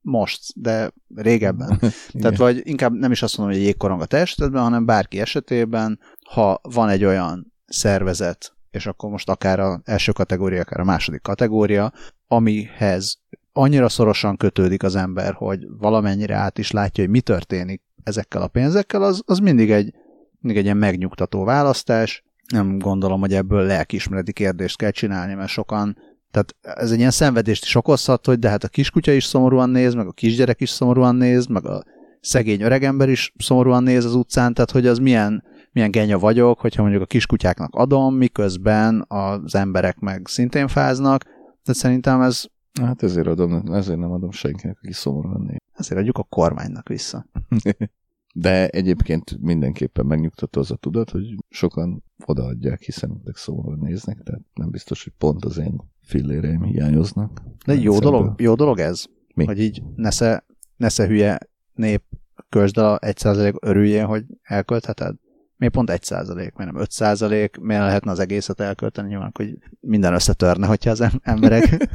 [0.00, 1.80] most, de régebben.
[2.20, 5.98] Tehát vagy inkább nem is azt mondom, hogy jégkorong a testetben, hanem bárki esetében,
[6.30, 11.22] ha van egy olyan szervezet, és akkor most akár a első kategória, akár a második
[11.22, 11.92] kategória,
[12.26, 13.18] amihez
[13.52, 18.48] annyira szorosan kötődik az ember, hogy valamennyire át is látja, hogy mi történik ezekkel a
[18.48, 19.94] pénzekkel, az, az mindig, egy,
[20.38, 22.24] mindig egy ilyen megnyugtató választás.
[22.52, 25.96] Nem gondolom, hogy ebből lelkismereti kérdést kell csinálni, mert sokan
[26.30, 29.94] tehát ez egy ilyen szenvedést is okozhat, hogy de hát a kiskutya is szomorúan néz,
[29.94, 31.84] meg a kisgyerek is szomorúan néz, meg a
[32.20, 35.44] szegény öregember is szomorúan néz az utcán, tehát hogy az milyen,
[35.78, 41.22] milyen genya vagyok, hogyha mondjuk a kiskutyáknak adom, miközben az emberek meg szintén fáznak,
[41.62, 42.44] tehát szerintem ez...
[42.82, 45.56] Hát ezért adom, ezért nem adom senkinek, aki szomorúan néz.
[45.72, 47.26] Ezért adjuk a kormánynak vissza.
[48.34, 54.42] De egyébként mindenképpen megnyugtató az a tudat, hogy sokan odaadják, hiszen ezek szomorúan néznek, tehát
[54.54, 57.42] nem biztos, hogy pont az én filléreim hiányoznak.
[57.66, 59.04] De jó dolog, jó dolog ez?
[59.34, 59.44] Mi?
[59.44, 60.44] Hogy így nesze,
[60.76, 61.38] nesze hülye
[61.74, 62.02] nép
[62.48, 65.14] közd a 1% örüljén, hogy elköltheted?
[65.58, 69.08] Miért pont 1 százalék, miért nem 5 százalék, miért lehetne az egészet elkölteni?
[69.08, 71.88] Nyilván, hogy minden összetörne, hogyha az emberek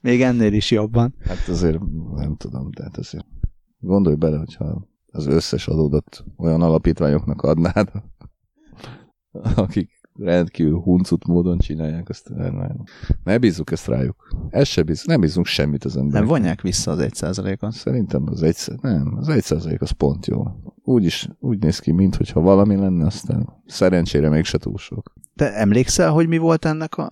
[0.00, 1.14] még ennél is jobban.
[1.24, 1.78] Hát azért
[2.14, 3.26] nem tudom, tehát azért
[3.78, 7.90] gondolj bele, hogyha az összes adódat olyan alapítványoknak adnád,
[9.56, 12.84] akik rendkívül huncut módon csinálják, azt nem,
[13.24, 14.28] ne bízzuk ezt rájuk.
[14.48, 16.20] Ez se bíz, nem bízunk semmit az emberek.
[16.20, 17.70] Nem vonják vissza az egy százalékon.
[17.70, 20.42] Szerintem az egy, nem, az egy százalék az pont jó.
[20.84, 25.12] Úgy is, úgy néz ki, mintha valami lenne, aztán szerencsére mégse túl sok.
[25.36, 27.10] Te emlékszel, hogy mi volt ennek a...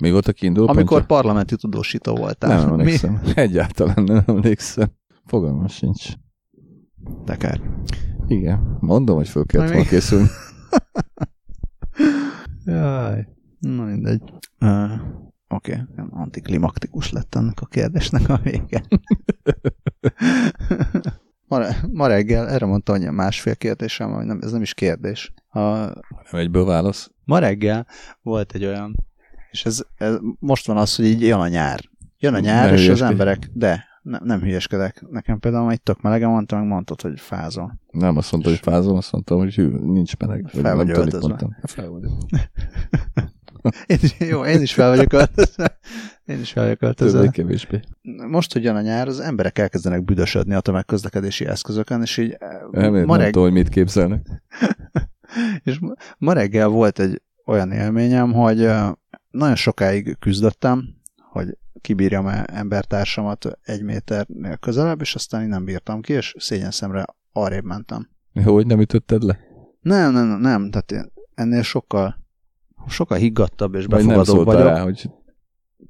[0.00, 1.16] Mi volt a kiinduló Amikor pontja?
[1.16, 2.60] parlamenti tudósító voltál.
[2.60, 3.20] Nem emlékszem.
[3.24, 3.32] Mi?
[3.34, 4.88] Egyáltalán nem emlékszem.
[5.24, 6.08] Fogalmam sincs.
[7.24, 7.60] De kár.
[8.26, 8.76] Igen.
[8.80, 10.26] Mondom, hogy föl kellett Na, volna készülni.
[12.64, 13.26] Jaj.
[13.60, 14.22] Na mindegy.
[14.60, 14.92] Uh,
[15.48, 16.04] Oké, okay.
[16.10, 18.82] antiklimaktikus lett ennek a kérdésnek a vége.
[21.48, 25.32] ma, ma reggel, erre mondtam, hogy másfél kérdésem, vagy nem, ez nem is kérdés.
[25.48, 25.92] A, Nem
[26.30, 27.10] egyből válasz.
[27.24, 27.86] ma reggel
[28.22, 28.96] volt egy olyan,
[29.50, 31.80] és ez, ez most van az, hogy így jön a nyár.
[32.18, 35.04] Jön a nyár, Ne és az emberek, de ne, nem hülyeskedek.
[35.10, 37.80] Nekem például egy tök melegen mondtam, meg mondtad, hogy fázol.
[37.90, 40.44] Nem azt mondta, hogy fázom, azt mondtam, hogy hű, nincs meleg.
[40.48, 41.26] Fel nem vagy mit öltözve.
[41.28, 41.56] mondtam.
[41.62, 42.12] Fel vagyok.
[43.86, 45.78] Én is, jó, én is fel vagyok öltözve.
[46.24, 47.18] Én is fel vagyok öltözve.
[47.18, 47.80] Többé-kevésbé.
[48.28, 52.48] most, hogy jön a nyár, az emberek elkezdenek büdösödni a tömegközlekedési eszközökön, és így eh,
[52.72, 54.42] Elmélet ma, nem reg- tudom, hogy mit képzelnek.
[55.64, 58.90] és ma- ma reggel volt egy olyan élményem, hogy eh,
[59.30, 60.88] nagyon sokáig küzdöttem,
[61.34, 66.70] hogy kibírjam -e embertársamat egy méternél közelebb, és aztán én nem bírtam ki, és szégyen
[66.70, 68.08] szemre arrébb mentem.
[68.44, 69.38] Hogy nem ütötted le?
[69.80, 72.22] Nem, nem, nem, nem, tehát én ennél sokkal
[72.88, 74.62] sokkal higgadtabb és befogadóbb vagyok.
[74.62, 75.10] rá, hogy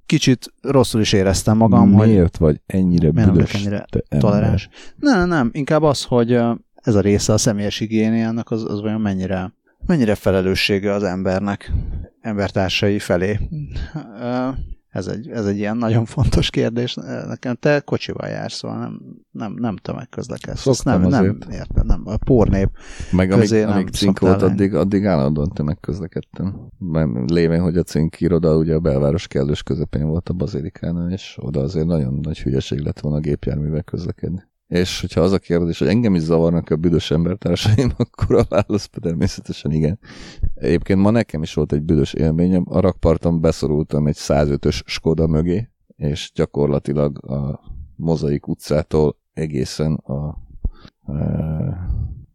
[0.06, 3.86] Kicsit rosszul is éreztem magam, hogy miért vagy ennyire Miért nem büdös, ennyire
[4.18, 4.68] toleráns.
[4.96, 6.32] Nem, nem, inkább az, hogy
[6.74, 9.54] ez a része a személyes higiéniának, az, az olyan mennyire,
[9.86, 11.72] mennyire felelőssége az embernek,
[12.20, 13.38] embertársai felé.
[14.94, 16.94] Ez egy, ez egy ilyen nagyon fontos kérdés.
[17.26, 20.60] Nekem te kocsival jársz, szóval nem, nem, nem tömegközlekedsz.
[20.60, 22.02] Szoktam nem, nem érted, nem.
[22.04, 22.70] A pornép.
[23.12, 24.52] Meg amíg, közé nem amíg cink volt, lenni.
[24.52, 26.68] addig, addig állandóan tömegközlekedtem.
[26.78, 31.36] Mert lévén, hogy a cink iroda ugye a belváros kellős közepén volt a bazilikánál, és
[31.40, 34.42] oda azért nagyon nagy hülyeség lett volna a gépjárművel közlekedni.
[34.66, 38.88] És hogyha az a kérdés, hogy engem is zavarnak a büdös embertársaim, akkor a válasz
[39.00, 39.98] természetesen igen.
[40.54, 42.64] Egyébként ma nekem is volt egy büdös élményem.
[42.68, 47.60] A rakparton beszorultam egy 105-ös Skoda mögé, és gyakorlatilag a
[47.96, 50.36] Mozaik utcától egészen a
[51.06, 51.14] e,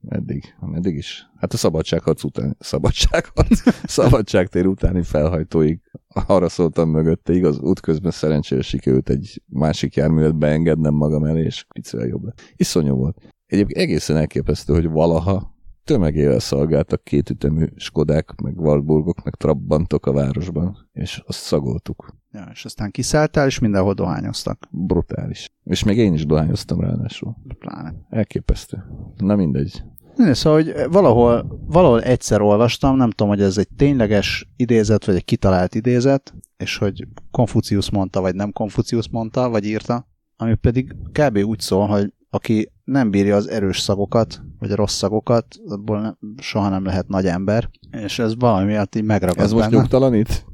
[0.02, 1.30] meddig, meddig is?
[1.36, 9.10] Hát a szabadságharc után, szabadságharc, szabadságtér utáni felhajtóig arra szóltam mögötte, igaz, útközben szerencsére sikerült
[9.10, 12.42] egy másik járművet beengednem magam elé, és picivel jobb lett.
[12.56, 13.18] Iszonyú volt.
[13.46, 15.58] Egyébként egészen elképesztő, hogy valaha
[15.90, 22.16] tömegével szolgáltak kétütemű Skodák, meg Warburgok, meg Trabbantok a városban, és azt szagoltuk.
[22.32, 24.68] Ja, és aztán kiszálltál, és mindenhol dohányoztak.
[24.72, 25.52] Brutális.
[25.64, 27.36] És még én is dohányoztam ráadásul.
[27.60, 27.94] Pláne.
[28.10, 28.84] Elképesztő.
[29.18, 29.84] Na mindegy.
[30.16, 35.16] Ne, szóval, hogy valahol, valahol egyszer olvastam, nem tudom, hogy ez egy tényleges idézet, vagy
[35.16, 40.96] egy kitalált idézet, és hogy Konfucius mondta, vagy nem Konfucius mondta, vagy írta, ami pedig
[41.12, 41.38] kb.
[41.38, 46.18] úgy szól, hogy aki nem bírja az erős szagokat, vagy a rossz szagokat, abból nem,
[46.38, 49.82] soha nem lehet nagy ember, és ez valami miatt így megragad Ez most benne.
[49.82, 50.46] nyugtalanít?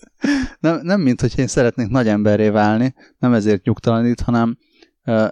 [0.60, 4.58] nem, nem mint, hogy én szeretnék nagy emberré válni, nem ezért nyugtalanít, hanem
[5.04, 5.26] ö,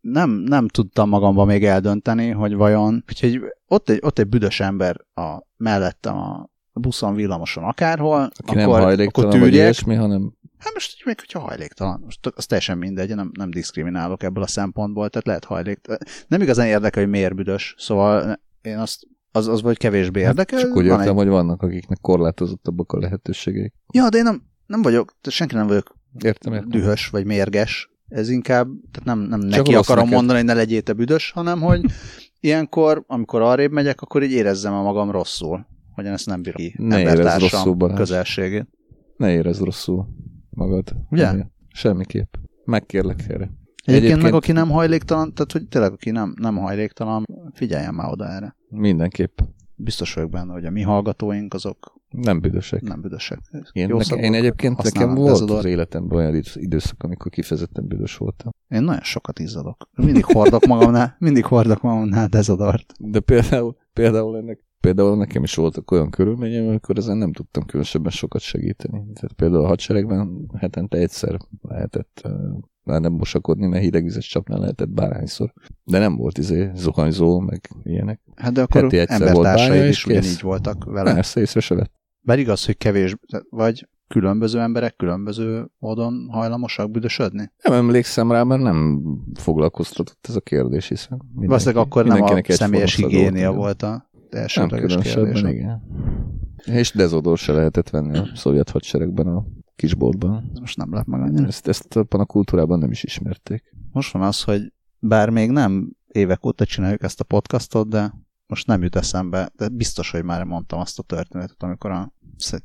[0.00, 4.96] nem, nem tudtam magamba még eldönteni, hogy vajon, úgyhogy ott egy, ott egy büdös ember
[5.14, 10.32] a mellettem a buszon, villamoson, akárhol, Aki nem akkor, akkor hajléktalan vagy tűrjek, ilyesmi, hanem
[10.58, 15.08] Hát most még, hogyha hajléktalan, most az teljesen mindegy, nem, nem diszkriminálok ebből a szempontból,
[15.08, 15.98] tehát lehet hajléktalan.
[16.28, 20.58] Nem igazán érdekel, hogy miért büdös, szóval én azt az, az vagy kevésbé érdekel.
[20.58, 21.14] Hát csak úgy értem, egy...
[21.14, 23.74] hogy vannak, akiknek korlátozottabbak a lehetőségek.
[23.92, 26.68] Ja, de én nem, nem vagyok, senki nem vagyok értem, értem.
[26.68, 27.90] dühös vagy mérges.
[28.08, 30.16] Ez inkább, tehát nem, nem neki akarom neked.
[30.16, 31.84] mondani, hogy ne legyél te büdös, hanem hogy
[32.40, 36.56] ilyenkor, amikor arrébb megyek, akkor így érezzem a magam rosszul, hogy én ezt nem bírom
[36.56, 38.66] ki ne érezz rosszul, közelségét.
[39.16, 40.08] Ne érezz rosszul
[40.58, 40.96] magad.
[41.10, 41.32] Ugye?
[41.72, 42.34] Semmiképp.
[42.64, 43.34] Megkérlek erre.
[43.34, 48.10] Egyébként, Egyébként meg aki nem hajléktalan, tehát hogy tényleg aki nem, nem hajléktalan, figyeljen már
[48.10, 48.56] oda erre.
[48.68, 49.38] Mindenképp.
[49.74, 52.82] Biztos vagyok benne, hogy a mi hallgatóink azok nem büdösek.
[52.82, 53.38] Nem büdösek.
[53.72, 58.52] Én, neke, én egyébként nekem volt az időletemben olyan időszak, amikor kifejezetten büdös voltam.
[58.68, 59.88] Én nagyon sokat izzadok.
[59.94, 62.92] Mindig hordok magamnál, mindig hordok magamnál dezodort.
[62.98, 68.10] De például, például ennek Például nekem is voltak olyan körülményeim, amikor ezen nem tudtam különösebben
[68.10, 68.98] sokat segíteni.
[68.98, 72.22] Tehát például a hadseregben hetente egyszer lehetett
[72.82, 75.52] már nem mosakodni, mert hidegvizes csapnál lehetett bárhányszor.
[75.84, 78.20] De nem volt izé zuhanyzó, meg ilyenek.
[78.34, 81.14] Hát de akkor embertársaid is ugyanígy voltak vele.
[81.14, 81.92] Persze, észre se vett.
[82.20, 83.16] Bár igaz, hogy kevés,
[83.50, 87.52] vagy különböző emberek különböző módon hajlamosak büdösödni?
[87.62, 89.02] Nem emlékszem rá, mert nem
[89.34, 95.42] foglalkoztatott ez a kérdés, hiszen Valószínűleg akkor nem a személyes higiénia volt a elsődleges kérdés.
[95.42, 95.82] igen.
[96.64, 99.44] És dezodor se lehetett venni a szovjet hadseregben a
[99.76, 100.50] kisboltban.
[100.60, 101.46] Most nem lett meg annyira.
[101.46, 103.62] Ezt, ezt a kultúrában nem is ismerték.
[103.92, 108.14] Most van az, hogy bár még nem évek óta csináljuk ezt a podcastot, de
[108.46, 112.12] most nem jut eszembe, de biztos, hogy már mondtam azt a történetet, amikor a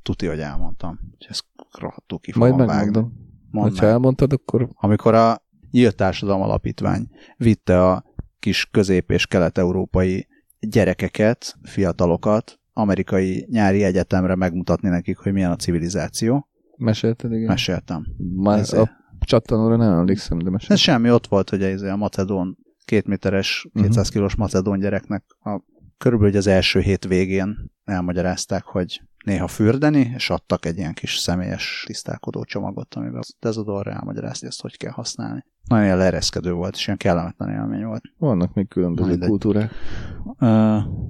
[0.02, 1.00] tuti, hogy elmondtam.
[1.18, 3.14] Hogy ezt rohadtul ki Majd megmondom.
[3.52, 3.84] Mondd meg.
[3.84, 4.70] elmondtad, akkor...
[4.74, 8.04] Amikor a Nyílt Társadalom Alapítvány vitte a
[8.40, 10.28] kis közép- és kelet-európai
[10.70, 16.48] gyerekeket, fiatalokat amerikai nyári egyetemre megmutatni nekik, hogy milyen a civilizáció.
[16.78, 17.48] Mesélted, igen?
[17.48, 18.06] Meséltem.
[18.36, 20.76] Már Ez a csattanóra nem emlékszem, de meséltem.
[20.76, 24.14] Ez semmi, ott volt, hogy ez a macedón, két méteres, 200 uh-huh.
[24.14, 25.62] kilós macedón gyereknek a,
[26.04, 31.84] körülbelül az első hét végén elmagyarázták, hogy néha fürdeni, és adtak egy ilyen kis személyes
[31.86, 35.46] tisztálkodó csomagot, amiben a dezodorra elmagyarázni, ezt hogy kell használni.
[35.68, 38.02] Nagyon ilyen leereszkedő volt, és ilyen kellemetlen élmény volt.
[38.18, 39.30] Vannak még különböző Mindegy.
[39.30, 39.72] kultúrák.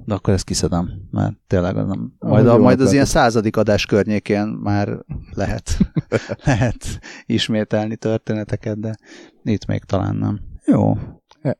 [0.04, 2.12] de akkor ezt kiszedem, mert tényleg nem.
[2.18, 5.78] Majd, a, majd az ilyen századik adás környékén már lehet,
[6.44, 6.84] lehet
[7.26, 8.96] ismételni történeteket, de
[9.42, 10.40] itt még talán nem.
[10.66, 10.94] Jó,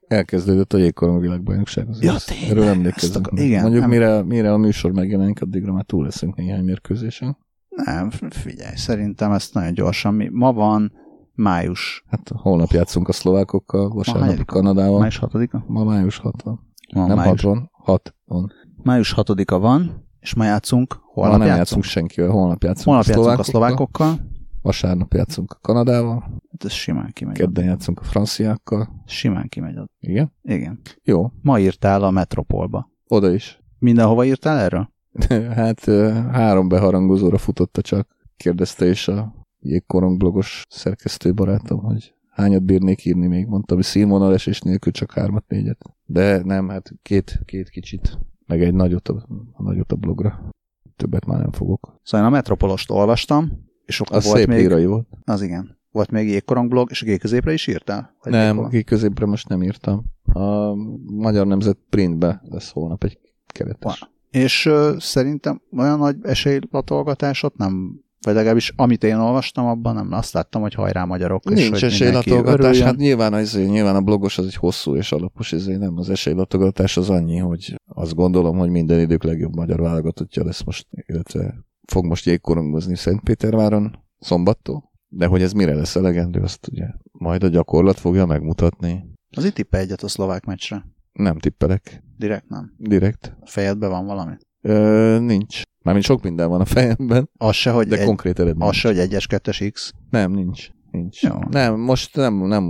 [0.08, 1.88] elkezdődött a jégkorong világbajnokság.
[1.88, 3.22] Az ja, tényleg, Erről emlékezem.
[3.30, 3.90] Igen, Mondjuk nem...
[3.90, 7.36] mire, mire a műsor megjelenik, addigra már túl leszünk néhány mérkőzésen.
[7.68, 10.14] Nem, figyelj, szerintem ezt nagyon gyorsan.
[10.14, 10.92] Mi, ma van
[11.34, 12.04] május.
[12.08, 14.98] Hát holnap játszunk a szlovákokkal, vasárnap a Kanadával.
[14.98, 15.64] Május 6-a?
[15.66, 16.60] Ma május 6 van.
[16.94, 17.42] Ma nem május...
[17.42, 18.52] 6 van, 6 van.
[18.82, 21.56] Május 6-a van, és ma játszunk, holnap ma nem játszunk.
[21.56, 24.32] játszunk senkivel, holnap játszunk holnap a játszunk a szlovákokkal.
[24.64, 26.20] Vasárnap játszunk a Kanadával.
[26.50, 27.36] Hát ez simán kimegy.
[27.36, 29.02] Kedden játszunk a franciákkal.
[29.06, 29.78] Simán kimegy.
[30.00, 30.32] Igen?
[30.42, 30.80] Igen.
[31.02, 31.32] Jó.
[31.42, 32.90] Ma írtál a Metropolba.
[33.08, 33.62] Oda is.
[33.78, 34.90] Mindenhova írtál erről?
[35.58, 35.84] hát
[36.30, 38.08] három beharangozóra futotta csak.
[38.36, 44.60] Kérdezte is a jégkorong blogos szerkesztő barátom, hogy hányat bírnék írni még, mondtam, hogy színvonalesés
[44.60, 45.84] nélkül csak hármat, négyet.
[46.04, 50.48] De nem, hát két, két kicsit, meg egy nagyot a, a nagyot a blogra.
[50.96, 52.00] Többet már nem fogok.
[52.02, 54.86] Szóval én a Metropolost olvastam, és akkor az volt szép még...
[54.86, 55.06] volt.
[55.24, 55.78] Az igen.
[55.90, 58.14] Volt még jégkorong blog, és a G-középre is írtál?
[58.22, 60.04] Vagy nem, a G-középre most nem írtam.
[60.32, 60.74] A
[61.06, 64.00] Magyar Nemzet printbe lesz holnap egy keretes.
[64.00, 64.42] Wow.
[64.42, 70.32] És uh, szerintem olyan nagy esélylatolgatásot nem vagy legalábbis amit én olvastam, abban nem azt
[70.32, 71.44] láttam, hogy hajrá magyarok.
[71.44, 75.78] Nincs és esélylatolgatás, hát nyilván, az, nyilván a blogos az egy hosszú és alapos, ezért
[75.78, 80.62] nem az esélylatolgatás az annyi, hogy azt gondolom, hogy minden idők legjobb magyar válogatottja lesz
[80.62, 81.54] most, illetve
[81.86, 87.48] fog most jégkorongozni Szentpéterváron szombattól, de hogy ez mire lesz elegendő, azt ugye majd a
[87.48, 89.04] gyakorlat fogja megmutatni.
[89.36, 90.86] Az itt tippe egyet a szlovák meccsre.
[91.12, 92.02] Nem tippelek.
[92.16, 92.74] Direkt nem?
[92.78, 93.36] Direkt.
[93.40, 94.34] A fejedben van valami?
[94.60, 95.62] Ö, nincs.
[95.82, 97.30] Mármint sok minden van a fejemben.
[97.36, 98.68] Az se, hogy de egy, konkrét eredmény.
[98.68, 99.92] Az se, hogy egyes, kettes X.
[100.10, 100.68] Nem, nincs.
[100.90, 101.22] Nincs.
[101.22, 101.34] Jó.
[101.50, 102.64] Nem, most nem, nem,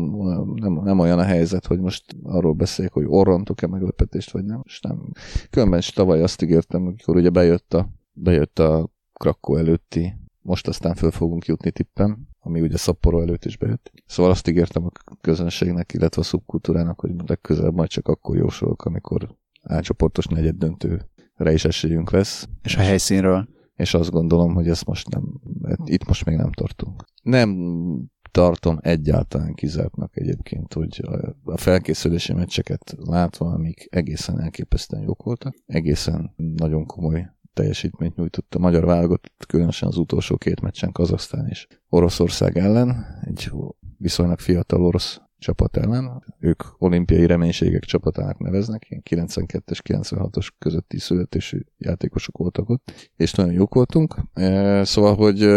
[0.54, 4.60] nem, nem, olyan a helyzet, hogy most arról beszéljek, hogy orrontok-e meglepetést, vagy nem.
[4.62, 5.12] Most nem.
[5.50, 10.94] Különben is tavaly azt ígértem, amikor ugye bejött a, bejött a Krakó előtti, most aztán
[10.94, 13.92] föl fogunk jutni tippem, ami ugye Szapporo előtt is bejött.
[14.06, 19.36] Szóval azt ígértem a közönségnek, illetve a szubkultúrának, hogy legközelebb majd csak akkor jósolok, amikor
[19.62, 22.48] átcsoportos negyed döntőre is esélyünk lesz.
[22.62, 23.48] És a helyszínről?
[23.74, 25.40] És azt gondolom, hogy ezt most nem,
[25.84, 27.04] itt most még nem tartunk.
[27.22, 27.50] Nem
[28.30, 31.02] tartom egyáltalán kizártnak egyébként, hogy
[31.44, 38.58] a felkészülési meccseket látva, amik egészen elképesztően jók voltak, egészen nagyon komoly teljesítményt nyújtott a
[38.58, 43.50] magyar válogatott, különösen az utolsó két meccsen Kazasztán és Oroszország ellen, egy
[43.98, 46.22] viszonylag fiatal orosz csapat ellen.
[46.38, 53.52] Ők olimpiai reménységek csapatának neveznek, ilyen 92-es, 96-os közötti születésű játékosok voltak ott, és nagyon
[53.52, 54.16] jók voltunk.
[54.32, 55.48] E, szóval, hogy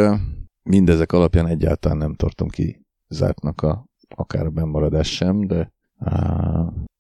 [0.64, 5.72] mindezek alapján egyáltalán nem tartom ki zártnak a, akár a bemaradás sem, de,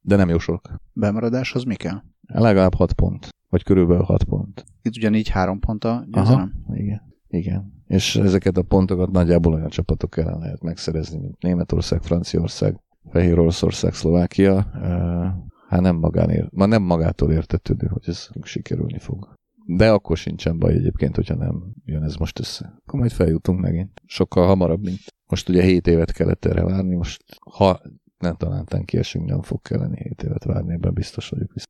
[0.02, 0.70] de nem jósolok.
[0.94, 2.02] Bemaradáshoz mi kell?
[2.28, 4.66] Legalább 6 pont, vagy körülbelül 6 pont.
[4.82, 6.54] Itt ugyanígy 3 pont a győzelem?
[6.66, 7.02] Aha, igen.
[7.28, 7.74] Igen.
[7.88, 12.80] És ezeket a pontokat nagyjából olyan csapatok ellen lehet megszerezni, mint Németország, Franciaország,
[13.10, 14.68] Fehér Oroszország, Szlovákia.
[15.68, 19.36] Hát nem, magán ér, ma nem magától értetődő, hogy ez sikerülni fog.
[19.66, 22.80] De akkor sincsen baj egyébként, hogyha nem jön ez most össze.
[22.86, 24.02] Akkor majd feljutunk megint.
[24.06, 27.82] Sokkal hamarabb, mint most ugye 7 évet kellett erre várni, most ha
[28.18, 31.66] nem talántán kiesünk, nem fog kelleni 7 évet várni, ebben biztos vagyok vissza.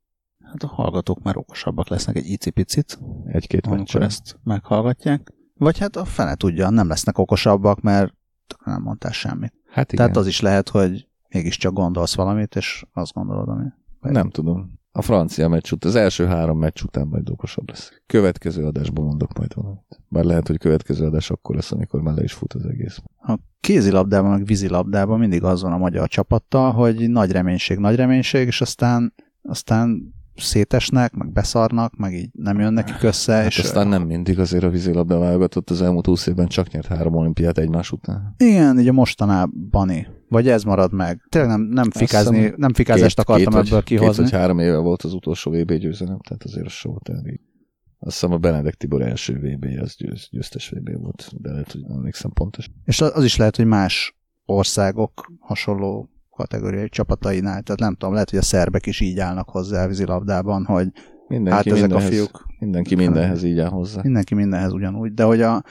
[0.47, 2.99] Hát a hallgatók már okosabbak lesznek egy icipicit.
[3.25, 5.33] Egy-két amikor ezt meghallgatják.
[5.57, 8.13] Vagy hát a fene tudja, nem lesznek okosabbak, mert
[8.65, 9.53] nem mondtál semmit.
[9.65, 10.05] Hát igen.
[10.05, 13.65] Tehát az is lehet, hogy mégiscsak gondolsz valamit, és azt gondolod, ami...
[13.99, 14.75] Nem tudom.
[14.91, 18.01] A francia meccs után, az első három meccs után majd okosabb lesz.
[18.05, 20.01] Következő adásban mondok majd valamit.
[20.07, 23.01] Bár lehet, hogy következő adás akkor lesz, amikor már le is fut az egész.
[23.21, 28.47] A kézilabdában, meg vízilabdában mindig az van a magyar csapattal, hogy nagy reménység, nagy reménység,
[28.47, 33.33] és aztán, aztán szétesnek, meg beszarnak, meg így nem jön nekik össze.
[33.33, 36.87] Hát és aztán nem mindig azért a vízilabda válogatott az elmúlt 20 évben csak nyert
[36.87, 38.33] három olimpiát egymás után.
[38.37, 39.91] Igen, így a mostanában.
[40.29, 41.21] Vagy ez marad meg.
[41.29, 44.23] Tényleg nem, nem, fikázni, nem fikázást két, akartam két, ebből kihozni.
[44.23, 47.39] Két vagy három éve volt az utolsó VB győzelem, tehát azért a show elég.
[47.99, 51.81] Azt hiszem a Benedek Tibor első vb az győz, győztes VB volt, de lehet, hogy
[51.89, 52.69] emlékszem pontos.
[52.85, 57.61] És az is lehet, hogy más országok hasonló kategóriai csapatainál.
[57.61, 60.87] Tehát nem tudom, lehet, hogy a szerbek is így állnak hozzá a vízilabdában, hogy
[61.27, 62.45] mindenki hát ezek mindenhez, a fiúk...
[62.59, 64.01] Mindenki mindenhez így áll hozzá.
[64.03, 65.63] Mindenki mindenhez ugyanúgy, de hogy a,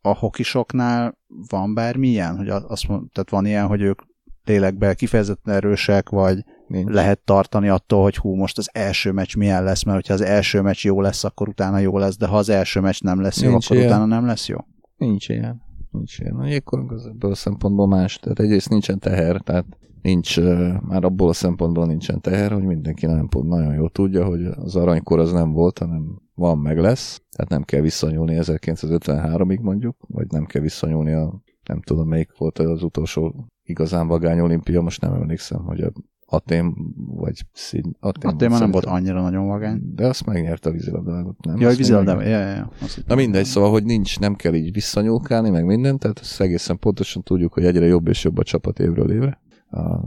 [0.00, 4.00] a hokisoknál van bármilyen, hogy azt mond, tehát van ilyen, hogy ők
[4.44, 6.90] lélekben kifejezetten erősek, vagy Nincs.
[6.92, 10.60] lehet tartani attól, hogy hú, most az első meccs milyen lesz, mert hogyha az első
[10.60, 13.50] meccs jó lesz, akkor utána jó lesz, de ha az első meccs nem lesz Nincs
[13.50, 13.88] jó, akkor ilyen.
[13.88, 14.56] utána nem lesz jó.
[14.96, 15.62] Nincs ilyen.
[15.94, 16.46] Nincs ilyen.
[16.46, 18.18] Jégkorong az ebből a szempontból más.
[18.18, 19.66] Tehát egyrészt nincsen teher, tehát
[20.02, 20.40] nincs,
[20.80, 25.18] már abból a szempontból nincsen teher, hogy mindenki nagyon, nagyon jól tudja, hogy az aranykor
[25.18, 27.22] az nem volt, hanem van, meg lesz.
[27.30, 32.58] Tehát nem kell visszanyúlni 1953-ig mondjuk, vagy nem kell visszanyúlni a nem tudom melyik volt
[32.58, 35.92] az utolsó igazán vagány olimpia, most nem emlékszem, hogy a
[36.34, 36.74] Atén,
[37.06, 37.96] vagy Szín...
[38.00, 39.94] Atén már nem volt annyira nagyon vagány.
[39.94, 41.60] De azt megnyerte a vízilabdágot, nem?
[41.60, 42.70] Ja, a vízilabdágot, ja, ja, ja.
[43.06, 47.22] Na mindegy, szóval, hogy nincs, nem kell így visszanyúlkálni, meg minden, tehát ezt egészen pontosan
[47.22, 49.42] tudjuk, hogy egyre jobb és jobb a csapat évről évre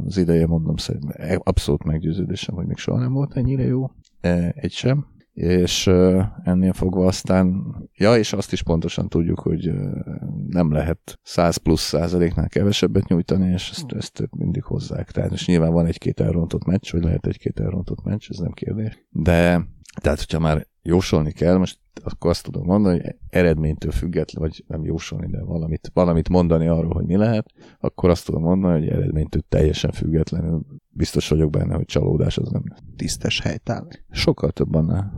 [0.06, 3.92] az ideje, mondom, szerintem abszolút meggyőződésem, hogy még soha nem volt ennyire jó.
[4.22, 5.06] E, egy sem.
[5.38, 5.88] És
[6.44, 9.72] ennél fogva aztán, ja, és azt is pontosan tudjuk, hogy
[10.48, 15.12] nem lehet 100 plusz százaléknál kevesebbet nyújtani, és ezt, ezt mindig hozzák.
[15.12, 19.06] Tehát és nyilván van egy-két elrontott meccs, vagy lehet egy-két elrontott meccs, ez nem kérdés.
[19.10, 19.66] De
[20.02, 24.84] tehát, hogyha már jósolni kell, most akkor azt tudom mondani, hogy eredménytől független, vagy nem
[24.84, 29.42] jósolni, de valamit, valamit mondani arról, hogy mi lehet, akkor azt tudom mondani, hogy eredménytől
[29.50, 32.64] teljesen függetlenül biztos vagyok benne, hogy csalódás az nem
[32.96, 34.04] Tisztes helytállás.
[34.12, 35.14] Sokkal több annál.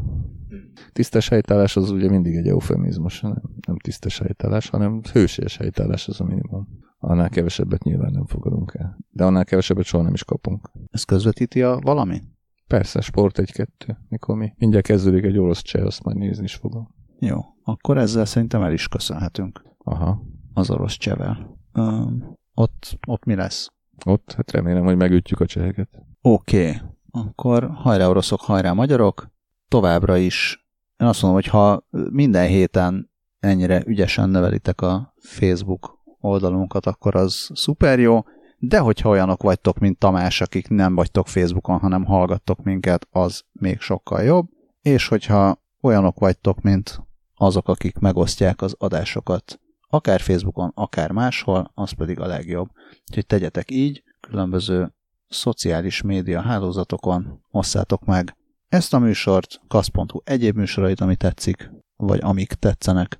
[0.92, 6.22] Tisztes helytállás az ugye mindig egy eufemizmus, nem, nem tisztes helytállás, hanem hősies helytállás az
[6.22, 6.68] a minimum.
[6.98, 8.98] Annál kevesebbet nyilván nem fogadunk el.
[9.10, 10.72] De annál kevesebbet soha nem is kapunk.
[10.92, 12.20] Ez közvetíti a valami?
[12.70, 13.98] Persze, sport egy-kettő.
[14.10, 16.96] Mikor mi mindjárt kezdődik egy orosz cseh, azt majd nézni is fogom.
[17.20, 19.62] Jó, akkor ezzel szerintem el is köszönhetünk.
[19.78, 20.22] Aha.
[20.54, 21.58] Az orosz csevel.
[21.74, 23.68] Um, ott, ott mi lesz?
[24.06, 25.90] Ott, hát remélem, hogy megütjük a cseheket.
[26.22, 26.82] Oké, okay.
[27.12, 29.32] akkor hajrá oroszok, hajrá magyarok.
[29.68, 36.86] Továbbra is, én azt mondom, hogy ha minden héten ennyire ügyesen nevelitek a Facebook oldalunkat,
[36.86, 38.24] akkor az szuper jó
[38.60, 43.80] de hogyha olyanok vagytok, mint Tamás, akik nem vagytok Facebookon, hanem hallgattok minket, az még
[43.80, 44.48] sokkal jobb,
[44.82, 47.02] és hogyha olyanok vagytok, mint
[47.36, 52.70] azok, akik megosztják az adásokat, akár Facebookon, akár máshol, az pedig a legjobb.
[53.10, 54.94] Úgyhogy tegyetek így, különböző
[55.30, 58.36] szociális média hálózatokon osszátok meg
[58.70, 63.20] ezt a műsort, kasz.hu egyéb műsorait, ami tetszik, vagy amik tetszenek,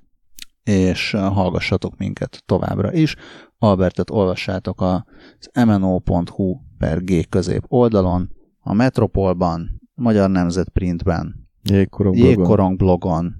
[0.62, 3.16] és hallgassatok minket továbbra is.
[3.62, 8.30] Albertet olvassátok az mno.hu per G közép oldalon,
[8.60, 13.34] a Metropolban, Magyar Nemzet Printben, Jégkorong, Jégkorong blogon.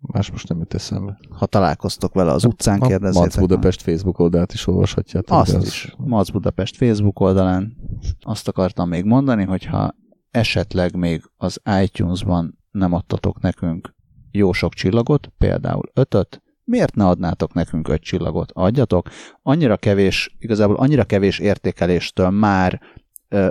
[0.00, 1.18] Más most nem jut eszembe.
[1.30, 3.22] Ha találkoztok vele az utcán, a kérdezzétek.
[3.22, 3.94] Mac Budapest meg.
[3.94, 5.38] Facebook oldalt is olvashatjátok.
[5.38, 5.66] Azt az...
[5.66, 5.94] is.
[5.98, 7.76] Mac Budapest Facebook oldalán.
[8.20, 9.94] Azt akartam még mondani, hogyha
[10.30, 13.94] esetleg még az iTunes-ban nem adtatok nekünk
[14.36, 18.50] jó sok csillagot, például ötöt, miért ne adnátok nekünk öt csillagot?
[18.52, 19.08] Adjatok.
[19.42, 22.80] Annyira kevés, igazából annyira kevés értékeléstől már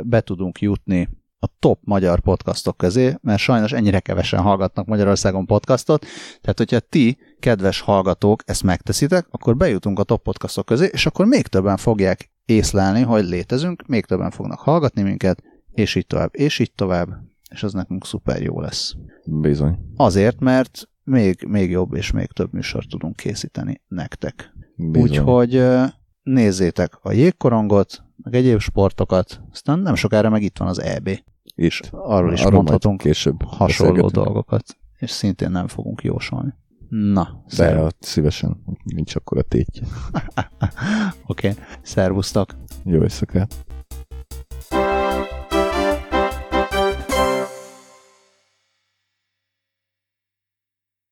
[0.04, 1.10] be tudunk jutni
[1.40, 6.06] a top magyar podcastok közé, mert sajnos ennyire kevesen hallgatnak Magyarországon podcastot,
[6.42, 11.26] tehát hogyha ti, kedves hallgatók, ezt megteszitek, akkor bejutunk a top podcastok közé, és akkor
[11.26, 16.60] még többen fogják észlelni, hogy létezünk, még többen fognak hallgatni minket, és így tovább, és
[16.60, 17.10] így tovább,
[17.50, 18.94] és az nekünk szuper jó lesz.
[19.26, 19.78] Bizony.
[19.96, 24.54] Azért, mert még, még jobb és még több műsort tudunk készíteni nektek.
[24.76, 25.02] Bizony.
[25.02, 25.64] Úgyhogy
[26.24, 31.10] nézzétek a jégkorongot, meg egyéb sportokat, aztán nem sokára meg itt van az EB.
[31.56, 31.90] Itt.
[31.92, 36.54] Arról is Arról mondhatunk később hasonló dolgokat, és szintén nem fogunk jósolni.
[36.90, 39.84] Na, De szerv- szívesen, nincs akkor a tétje.
[41.26, 41.64] oké, okay.
[41.82, 42.56] szervusztok!
[42.84, 43.66] Jó éjszakát.